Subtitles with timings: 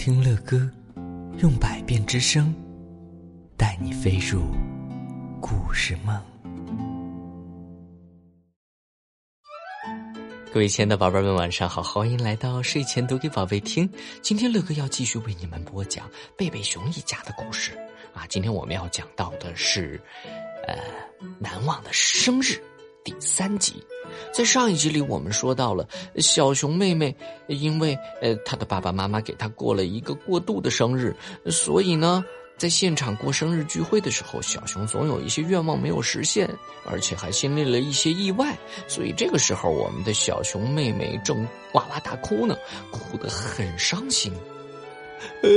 [0.00, 0.58] 听乐歌，
[1.42, 2.54] 用百变之声，
[3.54, 4.40] 带你飞入
[5.42, 6.18] 故事梦。
[10.50, 13.86] 各位亲爱的宝贝们，晚上好，欢迎来到睡前读给宝贝听。
[14.22, 17.72] 今天乐哥要继续为你们播讲贝贝熊一家的故事
[18.14, 18.26] 啊。
[18.26, 20.00] 今天我们要讲到的是，
[20.66, 20.78] 呃，
[21.38, 22.58] 难忘的生日。
[23.02, 23.74] 第三集，
[24.32, 27.14] 在上一集里，我们说到了小熊妹妹，
[27.46, 32.22] 因为呃她的爸爸妈妈给她过了一个过度的生日，所以呢，
[32.58, 36.48] 在现场过生日聚会的时候，小熊总有一些愿望没有实现，
[36.84, 41.42] 而且还经历了一些意外，所以这个时候，我们的小熊妹妹正
[41.72, 42.56] 哇哇大哭呢，
[42.90, 44.32] 哭得很伤心。
[45.42, 45.50] 呃，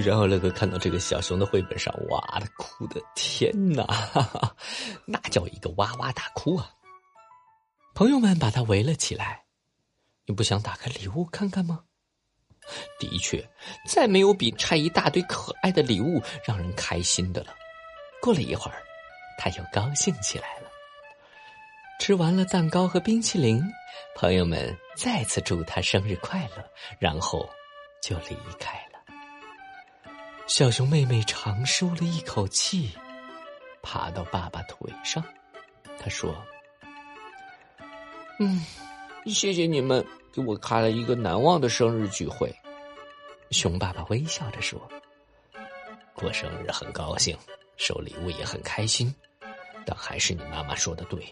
[0.04, 3.86] 然后乐哥看到这个小熊的绘本上，哇，的哭的天哪，
[5.06, 6.70] 那叫一个哇哇大哭啊！
[7.94, 9.44] 朋友们把他围了起来，
[10.26, 11.84] 你不想打开礼物看看吗？
[12.98, 13.48] 的确，
[13.86, 17.54] 再没有比拆一大堆可爱的礼物让人开心的了。
[18.20, 18.82] 过了一会儿，
[19.38, 20.68] 他又高兴起来了。
[21.98, 23.62] 吃完了蛋糕和冰淇淋，
[24.14, 26.64] 朋友们再次祝他生日快乐，
[26.98, 27.48] 然后。
[28.00, 29.14] 就离开了。
[30.46, 32.92] 小熊妹妹长舒了一口气，
[33.82, 35.22] 爬到爸爸腿上，
[35.98, 36.32] 她说
[38.38, 38.64] ：“嗯，
[39.26, 42.54] 谢谢你们给我开了一个难忘的生日聚会。”
[43.50, 44.80] 熊爸爸微笑着说
[46.14, 47.36] ：“过生日很高兴，
[47.76, 49.12] 收礼物也很开心，
[49.84, 51.26] 但还是你妈妈说的对，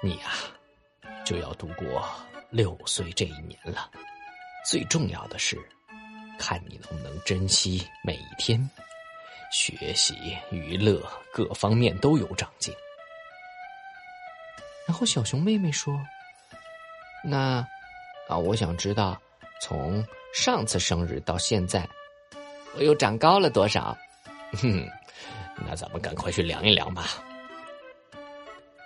[0.00, 0.30] 你呀，
[1.24, 2.08] 就要度过
[2.50, 3.90] 六岁这一年了。”
[4.66, 5.58] 最重要的是，
[6.38, 8.70] 看你能不能珍惜每一天，
[9.52, 11.02] 学习、娱乐
[11.32, 12.74] 各方面都有长进。
[14.86, 15.98] 然后小熊妹妹说
[17.22, 17.66] ：“那
[18.28, 19.20] 啊，我想知道，
[19.60, 20.02] 从
[20.32, 21.86] 上次生日到现在，
[22.74, 23.96] 我又长高了多少？”
[24.56, 24.88] 哼，
[25.66, 27.22] 那咱们赶快去量一量吧。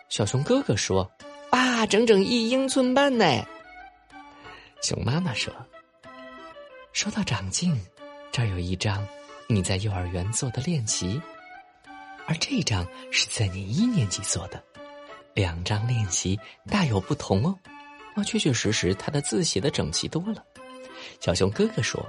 [0.08, 1.08] 小熊哥哥说
[1.50, 3.24] ：“啊，整整一英寸半呢。”
[4.82, 5.52] 熊妈妈说
[6.92, 7.78] ：“说到长进，
[8.30, 9.06] 这儿有一张
[9.48, 11.20] 你在幼儿园做的练习，
[12.26, 14.62] 而这张是在你一年级做的。
[15.34, 16.38] 两张练习
[16.68, 17.58] 大有不同哦。
[18.14, 20.44] 啊，确确实实，他的字写的整齐多了。”
[21.20, 22.04] 小熊哥哥说：“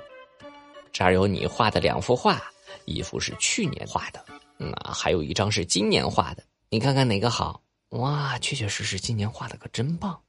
[0.91, 2.41] 这儿有你画的两幅画，
[2.85, 4.23] 一幅是去年画的，
[4.57, 6.43] 嗯，还有一张是今年画的。
[6.69, 7.61] 你看看哪个好？
[7.89, 10.19] 哇，确确实实，今年画的可真棒。”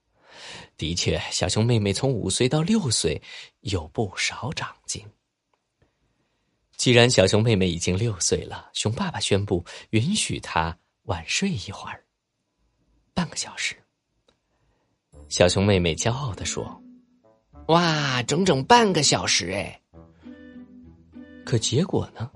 [0.77, 3.21] 的确，小熊妹妹从五岁到六岁
[3.61, 5.05] 有不少长进。
[6.77, 12.03] 既然小熊妹妹已经六岁了，熊爸爸宣布允许她晚睡一会儿，
[13.13, 13.77] 半个小时。
[15.29, 16.83] 小熊妹妹骄傲的说
[17.69, 19.81] ：“哇，整整半个小时哎！”
[21.45, 22.31] 可结果呢？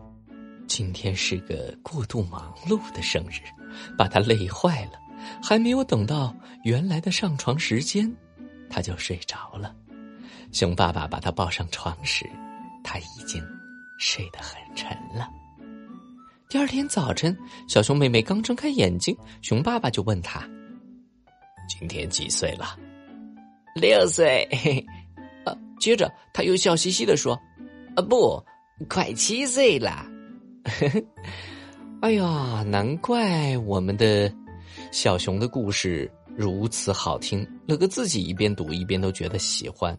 [0.66, 3.40] 今天是个过度忙碌的生日，
[3.96, 5.03] 把她累坏了。
[5.42, 8.10] 还没有等到原来的上床时间，
[8.68, 9.74] 他就睡着了。
[10.52, 12.24] 熊爸爸把他抱上床时，
[12.82, 13.42] 他已经
[13.98, 15.28] 睡得很沉了。
[16.48, 17.36] 第二天早晨，
[17.68, 20.48] 小熊妹妹刚睁开眼睛，熊爸爸就问他
[21.68, 22.78] ：“今天几岁了
[23.74, 24.48] ？”“六岁。
[25.44, 27.34] ”呃，接着他又笑嘻嘻的说
[27.96, 28.40] ：“啊，不，
[28.88, 30.06] 快七岁了。
[32.00, 34.32] ”哎呀，难怪我们的。
[34.94, 39.98] 小熊的故事如此好听，乐哥自己一边读一边都觉得喜欢，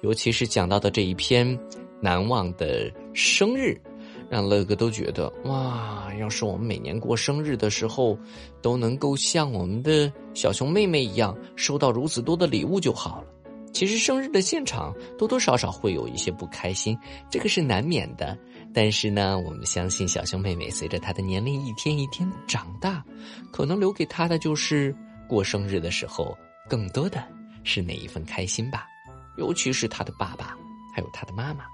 [0.00, 1.56] 尤其是讲到的这一篇
[2.00, 3.80] 难忘的生日，
[4.28, 8.18] 让乐哥都觉得哇，要是我们每年过生日的时候
[8.60, 13.28] 都能够像我们的小熊妹妹一样收到如此多的礼物就好了。
[13.72, 16.98] 其实生日的现场多多少少会有一些不开心，
[17.30, 18.36] 这个是难免的。
[18.74, 23.04] 但是呢，我们相信小熊妹妹随着她的年龄一天一天长大，
[23.50, 24.94] 可能留给她的就是
[25.28, 26.36] 过生日的时候
[26.68, 27.22] 更多的
[27.64, 28.86] 是那一份开心吧。
[29.36, 30.56] 尤其是她的爸爸
[30.94, 31.64] 还有她的妈妈，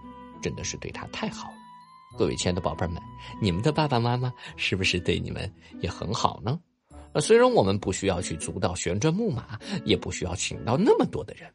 [0.40, 1.56] 真的是对她太好了。
[2.16, 3.00] 各位亲爱的宝贝们，
[3.40, 6.58] 你们的爸爸妈妈是不是对你们也很好呢？
[7.12, 11.48] 呃，虽然我们不需要去租到旋转木马，也不需要请到那么多的人，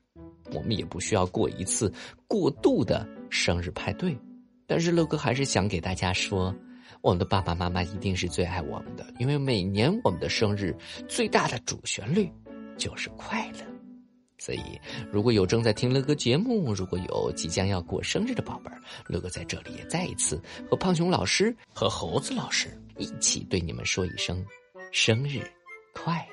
[0.54, 1.92] 我们也不需要过一次
[2.28, 4.18] 过度的生日派对。
[4.66, 6.56] 但是乐哥还是想给大家说，
[7.02, 10.76] 我们的爸爸妈妈一定是最爱我们的，因为每年我们的生日
[11.08, 12.32] 最大的主旋律
[12.78, 13.60] 就是快乐。
[14.40, 14.62] 所以，
[15.10, 22.68] 如果有正在听乐哥节目，如果有即将要过生日的宝贝儿，乐哥在这里也再一次和胖熊老师和猴子老师
[22.98, 24.46] 一起对你们说一声
[24.92, 25.40] 生日
[25.94, 26.33] 快乐。